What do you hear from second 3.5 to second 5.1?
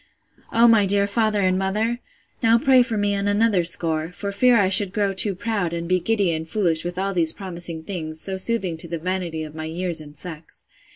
score; for fear I should